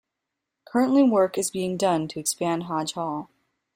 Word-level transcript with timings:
Currently 0.65 1.03
work 1.03 1.37
is 1.37 1.51
being 1.51 1.77
done 1.77 2.07
to 2.07 2.19
expand 2.19 2.63
Hodge 2.63 2.93
Hall. 2.93 3.29